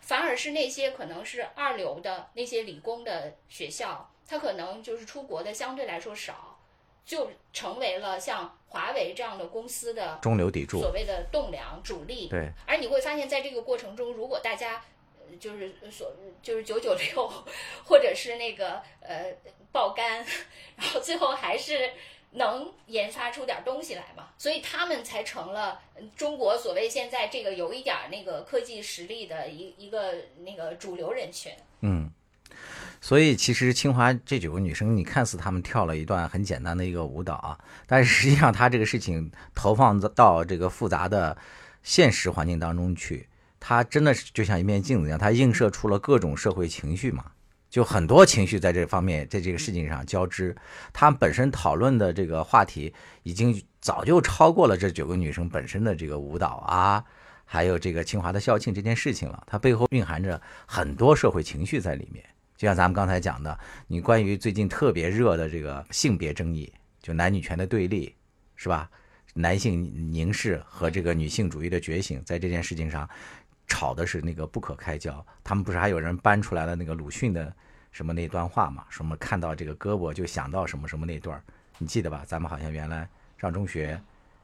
[0.02, 6.60] 反而是那些可能是二流的那些理工的学校，它可能就是出国的相对来说少，
[7.06, 10.92] 就成为了像华为这样的公司的中流砥柱所。
[10.92, 12.28] 谓的栋梁主力。
[12.28, 14.95] 对，而你会发现在这个过程中，如果大家呃
[15.40, 16.12] 就是所
[16.42, 17.28] 就是九九六，
[17.84, 19.34] 或者是那个呃
[19.72, 20.26] 爆肝，
[20.76, 21.92] 然后最后还是
[22.32, 25.80] 能研发出点东西来嘛，所以他们才成了
[26.16, 31.52] 中国所谓现在这个有一点那个科技实力的一一个那个主流人群。
[31.82, 32.12] 嗯，
[33.00, 37.58] 所以其实清华这九个女生，你看似她们跳了一段很简单的一个舞蹈啊，
[37.88, 41.38] 但是实际上她这个事情投放到这个复杂的
[41.84, 43.28] 现实环境当中去，
[43.68, 47.26] 它真的是就像一面镜子一样，它映射出了各种社会情绪嘛。
[47.68, 50.56] 就很多情绪在这方面，在这个事情上交织，
[50.94, 57.04] 他们本身讨论的这个话题已经早就超过了这九个女生本身的这个舞蹈啊，
[57.44, 62.24] 还有这个清华的校庆这件事情了，它背后蕴含着很多社会情绪在里面。
[62.56, 68.14] 就像咱们刚才讲的，你关于最近特别热的这个性别争议，就男女权的对立，
[68.56, 68.88] 是吧？
[69.38, 73.10] 男性凝视和这个女性主义的觉醒，在这件事情上
[73.68, 75.26] 吵的是那个不可开交。
[75.44, 77.54] 他们不是还有人搬出来了那个鲁迅的
[77.92, 78.86] 什么那段话嘛？
[78.90, 81.42] 什么看到这个胳膊就想到什么什么那段，
[81.78, 82.24] 你记得吧？
[82.26, 84.00] 咱们好像原来上中学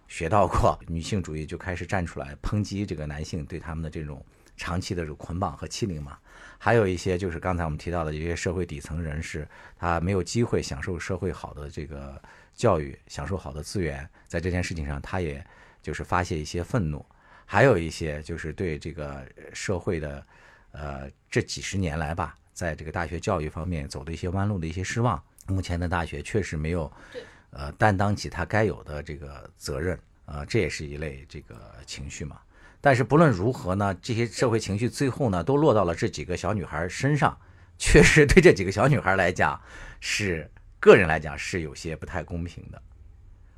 [0.07, 4.23] 学到过，女性主义就开始站出来抨击这个男性对他们的这种
[4.57, 6.17] 长期的捆绑和欺凌嘛。
[6.57, 12.21] 还有一些就是刚才我们提到的一些社会底层人士，他没有机会享受社会好的这个
[12.53, 15.43] 教育，享受好的资源，在这件事情上，他也
[15.81, 17.03] 就是发泄一些愤怒。
[17.51, 20.25] 还有一些就是对这个社会的，
[20.71, 25.21] 呃，这几十年来吧，在这个大学教育方面走的一些弯路的一些失望。
[25.47, 32.39] 目前的大学确实没有对，呃，担当起他该有的这个责任，呃，这也是一类这个情绪嘛。
[32.79, 37.37] 但是不论如何呢，这些社会情绪最后呢，都落到了这几个小女孩身上，
[37.77, 39.61] 确实对这几个小女孩来讲，
[39.99, 42.81] 是个人来讲是有些不太公平的。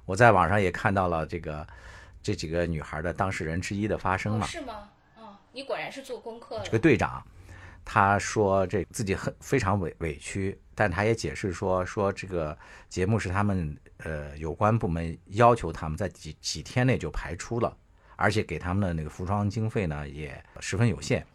[0.05, 1.65] 我在网上也看到了这个
[2.23, 4.89] 这几个女孩的当事人之一的发声哦，嘛，是吗？
[5.19, 6.79] 哦，你果然是做功课的这个。
[6.79, 7.23] 队长，
[7.85, 12.57] 他说这自己很非常委委屈，但他也解释说说这个
[12.89, 17.75] 节目是他们呃有关部门要求他们在几几天内就排出了，
[18.15, 21.25] 而且给他们的那个服装经费呢也十分有限。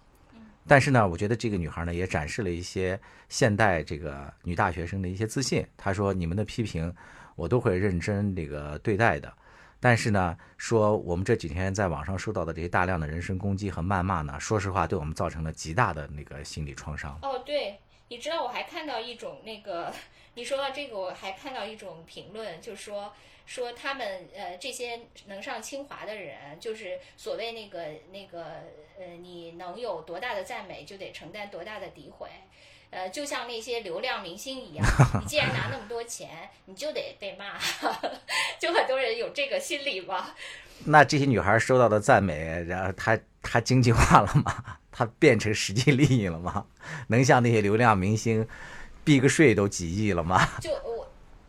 [0.66, 5.66] 但是呢，我觉得这个女孩呢也展示了一些现代这个女大学生的一些自信。
[5.78, 6.94] 她说：“你们的批评
[7.36, 9.32] 我都会认真这个对待的，
[9.80, 17.18] 但是呢，说我们这几天在网上受到的这些大量的人身攻击和谩骂呢，说实话，对我们造成了极大的那个心理创伤。
[17.22, 19.92] 哦，对，你知道我还看到一种那个，
[20.34, 23.12] 你说到这个，我还看到一种评论，就说
[23.46, 28.44] 说他们呃这些能上清华的人，就是所谓那个那个
[28.98, 32.28] 呃，你能有多大的赞美，就得承担多大的诋毁。
[32.90, 34.86] 呃，就像那些流量明星一样，
[35.20, 37.58] 你既然拿那么多钱，你就得被骂，
[38.58, 40.34] 就很多人有这个心理吧。
[40.84, 44.64] 那这些女孩收到的赞美，然后她她经济化了吗？
[44.90, 46.64] 她变成实际利益了吗？
[47.08, 48.46] 能像那些流量明星
[49.04, 50.48] 避个税都几亿了吗？
[50.60, 50.97] 就我。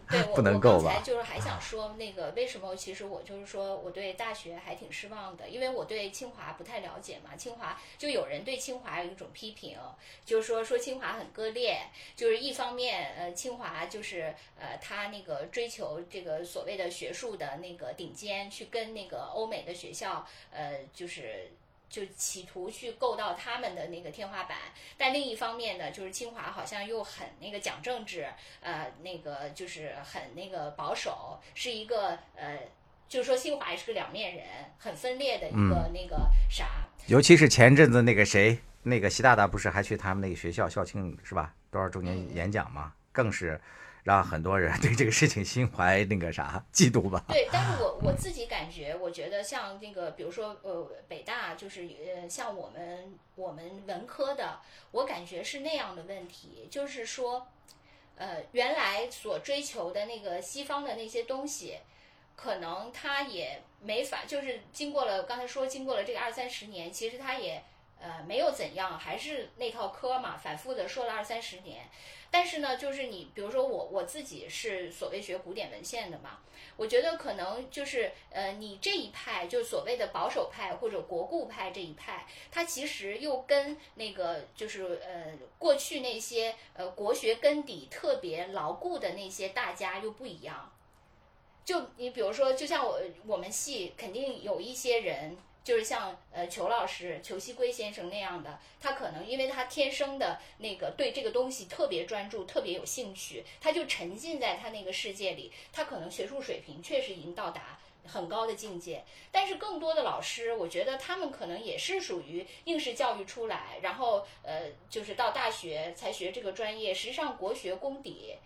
[0.10, 2.76] 对， 我不能够吧我刚才就是还想说那个为什么？
[2.76, 7.36] 其实我就是说我对大学还挺失望的，因为我对清华不太了解嘛。
[7.36, 9.78] 清华就有人对清华有一种批评，
[10.26, 11.78] 就是说说清华很割裂，
[12.16, 21.52] 就是一方面呃清华就是呃他那个追求这个所谓的学术的那个顶尖，去跟那个欧美的学校呃就是。
[21.90, 24.58] 就企图去够到他们的那个天花板，
[24.98, 28.28] 但另一方面呢，就是清华好像又很那个讲政治，
[28.62, 32.60] 呃，那个就是很那个保守，是一个呃，
[33.08, 34.46] 就是说清华也是个两面人，
[34.78, 36.68] 很分裂的一个那个啥。
[37.08, 41.54] 尤其是前阵子那个谁，那个习大大不是还去他们那个学校校庆是吧？
[41.72, 43.60] 多少周年演讲嘛，更是
[44.10, 47.24] 让很多人对这个事情心怀那个啥嫉妒吧。
[47.28, 57.46] 对，但是我我自己感觉，我觉得像那个，比如说呃，北大就是呃，像我们我们文科的，我感觉是那样的问题，就是说，
[58.16, 61.78] 呃，原来所追求的那个西方的那些东西，
[62.36, 67.64] 可能他也没法，就是经过了刚才说经过了这个二三十年，其实他也
[68.02, 71.88] 呃没有怎样，还是那套科嘛，反复的说了二三十年。
[72.32, 76.38] 但是呢，就是你比如说我我自己是所谓学古典文献的嘛，
[76.78, 90.72] 我觉得可能就是呃，你这一派就所谓的保守派或者国故派这一派，它其实又跟那个就是呃过去那些呃国学根底特别牢固的那些大家又不一样。
[91.66, 107.80] 就你比如说，就像我我们系肯定有一些人，就是像呃裘老师、裘锡圭先生那样的，他可能因为他天生的那个对这个东西特别专注、特别有兴趣，他就沉浸在他那个世界里，他可能学术水平确实已经到达。
[108.08, 116.92] 很高的境界，但是更多的老师，我觉得他们可能也是属于应试教育出来，然后呃，就是到大学才学这个专业。
[116.92, 118.38] 实际上，国学功底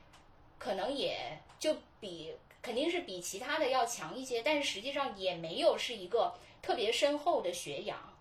[0.58, 6.34] 可能也就比肯定是比其他的要强一些，但是实际上也没有是一个
[6.64, 8.12] 特别深厚的学养。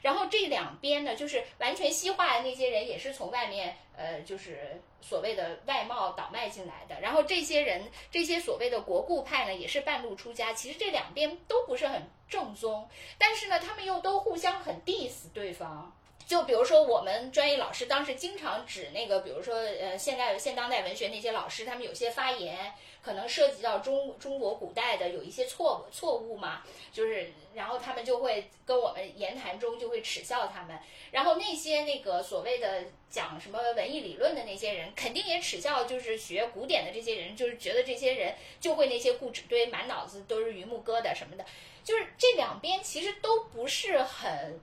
[0.00, 7.00] 然后这两边呢，就是完全西化的那些人，也是从外面呃，就是所谓的外贸倒卖进来的。
[7.00, 10.52] 然后这些人，这些所谓的国故派呢，也是半路出家。
[10.52, 12.88] 其实这两边都不是很正宗，
[13.18, 15.92] 但是呢，他们又都互相很 diss 对方。
[16.28, 22.70] 就比如说，我们专业老师当时经常指那个，比如说，呃，现代现当代文学那些老师，他们有些发言
[23.00, 26.62] 可能涉及到中中国古代的有一些错错误嘛，
[26.92, 30.78] 就是，然后他们就会跟我们言谈中就会耻笑他们，
[31.12, 41.46] 然后那些那个所谓的讲什么文艺理论的那些人，肯定也耻笑，就是学古典的这些人，就是觉得这些人就会那些固执堆，满脑子都是榆木疙瘩什么的，
[41.82, 44.60] 就是这两边其实都不是很。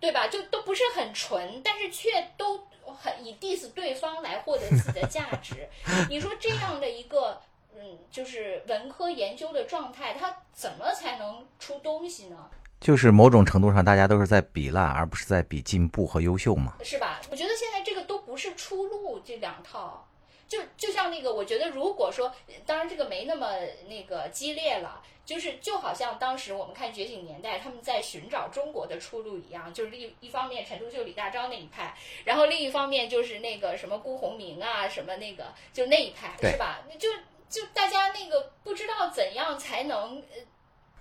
[0.00, 0.26] 对吧？
[0.26, 5.68] 就都不是很纯，但是却都很以 diss 对方来获得自己的价值。
[6.08, 7.40] 你说这样的一个，
[7.76, 12.48] 嗯，就是文科研究的状态，它怎么才能出东西呢？
[12.80, 16.76] 就是某种程度上，大家都是在比烂，而不是在比进步和优秀嘛。
[16.82, 17.20] 是吧？
[17.30, 20.06] 我觉得现在这个都不是出路，这两套。
[20.50, 22.34] 就就像那个，我觉得如果说，
[22.66, 23.46] 当然这个没那么
[23.88, 31.94] 那个激烈了，就是就好像当时我们看《觉醒年代》，他们在寻找中国的出路一样，就是一一方面陈独秀、李大钊那一派，
[32.24, 36.82] 然后另一方面就是那个什么辜鸿铭啊，什么那个就那一派，是吧？
[36.98, 37.08] 就
[37.48, 40.42] 就大家那个不知道怎样才能，呃，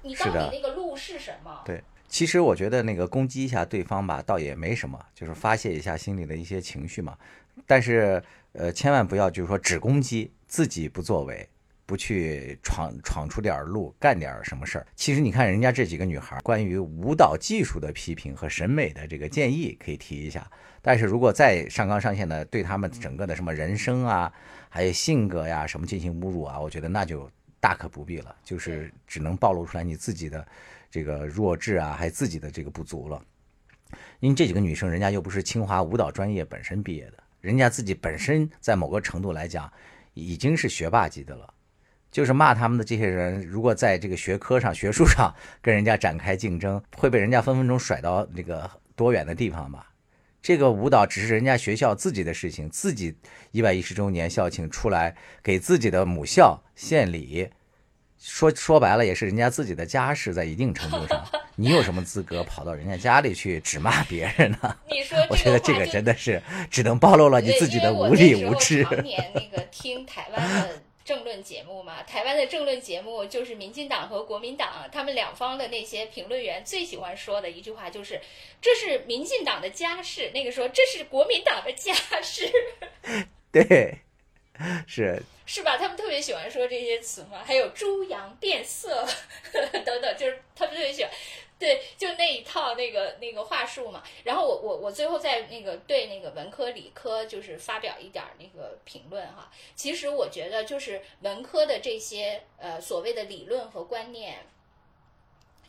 [0.03, 1.63] 你到底那个路是什么？
[1.65, 7.17] 对，其实我觉得那个攻击一下对方吧，倒也没什么，就是发泄一下心里的一些情绪嘛。
[7.67, 8.23] 但是
[8.53, 11.47] 呃，千万不要就是说只攻击自己不作为，
[11.85, 14.87] 不去闯闯出点儿路，干点儿什么事儿。
[14.95, 20.49] 其实你看人家这几个女孩儿，关于舞蹈技术的批评和审美的这个建议可以提一下。
[20.81, 24.31] 但是如果再上纲上线的对他们整个的什么人生啊，
[24.69, 27.29] 还有性格呀什么进行侮辱啊，我觉得那就
[27.59, 30.47] 大可不必了，就是只能暴露出来你自己的
[30.89, 33.21] 这个弱智啊，还有自己的这个不足了。
[34.19, 39.71] 因为这几个女生，人家又不是清华舞蹈专业本身毕业的，人家自己本身在某个程度来讲，
[40.13, 41.53] 已经是学霸级的了。
[42.11, 45.31] 就是骂他们的这些人，如果在这个学科上、学术上
[45.61, 49.93] 跟人家展开竞争，会被人家分分钟甩到那个多远的地方吧？
[50.41, 53.15] 这个舞蹈只是人家学校自己的事情，自己
[53.51, 57.49] 一百一十周年校庆出来给自己的母校献礼，
[58.17, 61.23] 说说白了也是人家自己的家事，在一定程度上，
[61.59, 64.77] 你有什么资格跑到人家家里去指骂别人呢？
[64.89, 66.41] 你说 我觉得这个真的是
[66.71, 68.83] 只能暴露了你自己的无理那时候无知。
[68.85, 78.21] 常年那个听台湾的政论节目嘛，台湾的政论节目就是民进党和国民党他们两方的那些评论员最喜欢说的一句话就是
[78.61, 81.93] ：“这是民进党的家事。”那个说这是国民党的家
[82.23, 82.49] 事，
[83.51, 83.97] 对，
[84.87, 85.75] 是是吧？
[85.77, 89.05] 他们特别喜欢说这些词嘛，还有猪羊变色
[89.51, 91.11] 等等，就是他们特别喜欢。
[91.59, 94.01] 对，就那一套那个那个话术嘛。
[94.23, 99.51] 然后我我我最后在那个对那个文科理科就是发表一点那个评论哈。
[99.75, 104.37] 其实我觉得就是文科的这些呃所谓的理论和观念，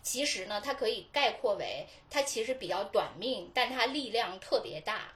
[0.01, 5.13] 其实呢它可以概括为它其实比较短命，但它力量特别大。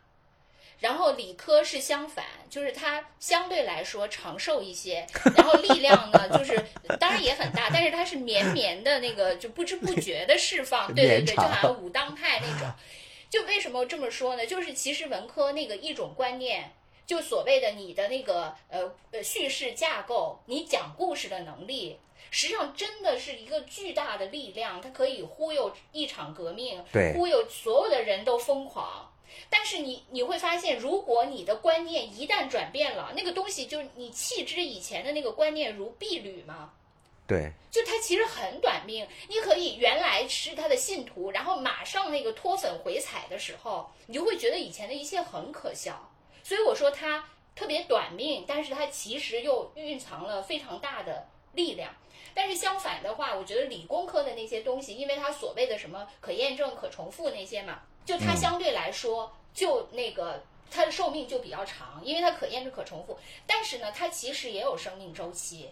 [0.81, 5.07] 然后理科是相反，就是它相对来说长寿一些，
[5.37, 6.63] 然后力量呢，就是
[7.01, 12.71] 当然也很大，但是它是绵绵的那个，就不知不觉的释放， 对对对，就好像武当派那种。
[13.31, 14.47] 就为什么这么说呢？
[14.47, 16.73] 就是其实文科那个一种观念，
[17.05, 21.99] 就所谓的你的那个呃呃叙事架构，你讲故事的能力，
[22.31, 29.11] 实际上真的是一个巨大的力量，它可以忽悠一场革命，对忽悠所有的人都疯狂。
[29.51, 36.73] 但是你你会发现，如果你的观念一旦转变了，那个东西就是你弃之以前的那个观念如敝履嘛，
[37.27, 39.07] 对，就它其实很短命。
[39.29, 46.11] 你可以原来是他的信徒，然后马上那个脱粉回踩的时候，你就会觉得以前的一切很可笑。
[46.43, 47.25] 所以我说它
[47.57, 51.95] 特别短命，但是它其实又蕴藏了非常大的力量。
[52.35, 63.19] 但是相反的话，我觉得理工科的那些东西，因为它所谓的什么可验证、可重复那些嘛，就它嗯相对来说就那个它的寿命就比较长，因为它可验证、可重复。
[63.47, 65.71] 但是呢，它其实也有生命周期。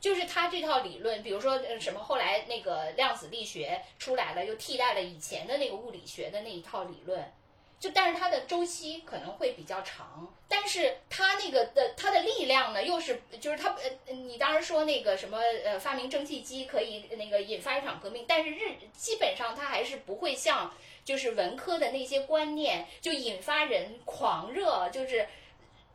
[0.00, 7.32] 就是它这套理论，比如说呃什么后来那个量子力学出来了，又替代了以前的那个物理学的那一套理论，
[7.80, 20.70] 就但是它的周期可能会比较长，但是它那个的它的力量呢，又是就是它呃，你当时说那个什么呃发明蒸汽机可以那个引发一场革命，但是日基本上它还是不会像
[21.04, 25.26] 就是文科的那些观念就引发人狂热，就是。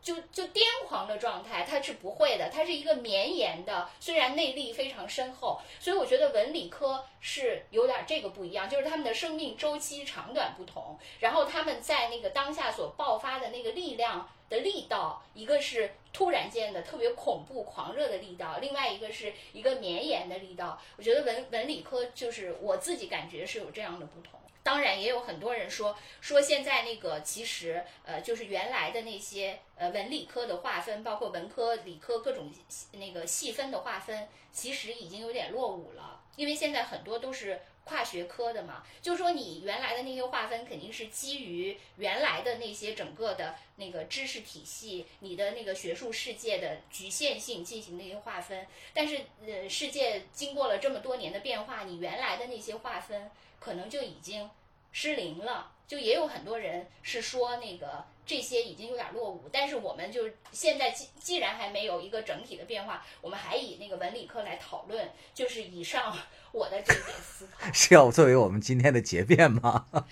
[0.02, 20.82] 就就癫狂的状态，它是不会的，它是一个绵延的，虽然内力非常深厚，所以我觉得文理科是有点这个不一样，就是他们的生命周期长短不同，然后他们在那个当下所爆发的那个力量的力道，一个是突然间的特别恐怖狂热的力道，另外一个是一个绵延的力道。
[20.96, 24.39] 我觉得文文理科就是我自己感觉是有这样的不同。
[24.62, 32.52] 当然，也有很多人说说现在那个其实呃，就是原来的那些呃文理科的划分，包括文科、理科各种
[32.92, 38.84] 那个细分的划分，其实已经有点落伍了，因为现在很多都是跨学科的嘛。
[39.02, 54.50] 就是说你原来的那些划分肯定是基于原来的那些整个的那个知识体系、你的那个学术世界的局限性进行的一个划分，但是呃，世界经过了这么多年的变化，你原来的那些划分可能就已经。
[54.92, 66.18] 失灵了，就也有很多人是说那个这些已经有点落伍，但是我们就现在既既然还没有一个整体的变化，我们还以那个文理科来讨论，就是以上
[66.52, 67.68] 我的这一点思考。
[67.72, 69.86] 是要作为我们今天的结辩吗？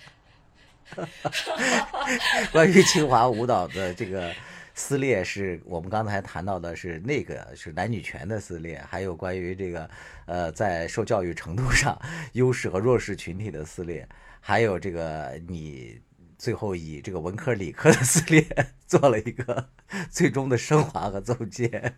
[2.52, 4.32] 关于清华舞蹈的这个
[4.78, 9.90] 撕裂，是我们刚才谈到的是那个是男女权的撕裂，还有关于这个
[10.24, 12.00] 呃在受教育程度上
[12.34, 14.08] 优势和弱势群体的撕裂，
[14.38, 16.00] 还有这个你
[16.38, 18.46] 最后以这个文科理科的撕裂
[18.86, 19.68] 做了一个
[20.08, 21.92] 最终的升华和总结。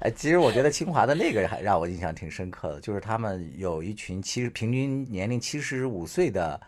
[0.00, 6.60] 哎，其实我觉得清华的那个还让我印象挺深刻的，就是他们有一群七十平均年龄七十五岁的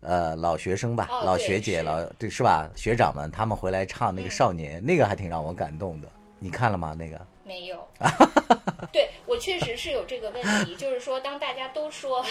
[0.00, 2.68] 呃老学生吧，哦老学姐、是老对是吧？
[2.74, 6.08] 学长们他们回来唱那个嗯《少年》，那个还挺让我感动的。
[6.38, 6.94] 你看了吗？
[6.98, 7.20] 那个？
[7.44, 7.86] 没有，
[8.92, 12.24] 对我确实是有这个问题，就是说，当大家都说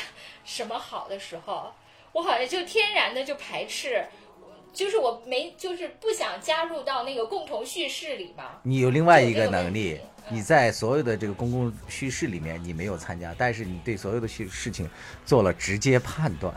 [0.46, 1.72] 什么好的时候，
[2.14, 4.06] 我好像就天然的就排斥。
[4.74, 8.46] 就是我没就是不想加入到那个共同叙事里嘛。
[8.64, 10.00] 你有另外一个能力
[10.32, 14.88] 你在所有的这个公共叙事里面你没有参加，但是你对所有的事事情
[15.26, 16.54] 做了直接判断，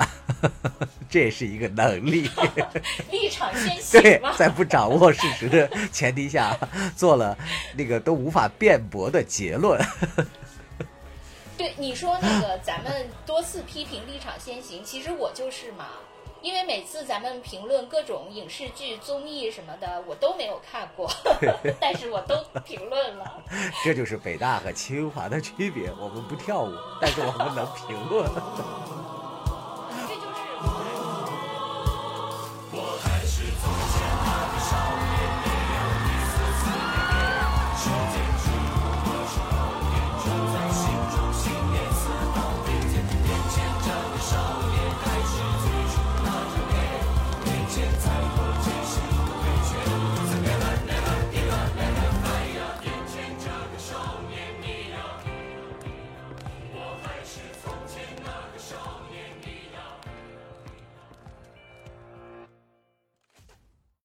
[1.08, 2.28] 这也是一个能力。
[3.10, 4.34] 立场先行嘛。
[4.36, 6.54] 在不掌握事实的前提下，
[6.94, 7.36] 做了
[7.74, 9.80] 那个都无法辩驳的结论。
[11.56, 15.86] 对你说那个，咱们多次批评立场先行，其实我就是嘛。
[16.42, 21.08] 因为每次咱们评论各种影视剧、综艺什么的，我都没有看过，
[21.80, 23.42] 但是我都评论了。
[23.84, 25.92] 这就是北大和清华的区别。
[26.00, 28.28] 我们不跳舞，但是我们能评论。